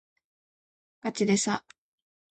[1.03, 1.63] がちでさ